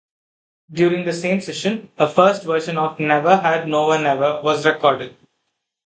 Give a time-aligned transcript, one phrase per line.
[0.71, 5.15] During the same session, a first version of "Never Had No-one Ever" was recorded.